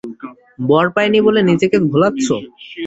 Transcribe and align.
বর 0.59 0.85
পাই 0.95 1.07
নি 1.13 1.19
বলে 1.25 1.41
নিজেকে 1.49 1.77
ভোলাচ্ছ? 1.89 2.25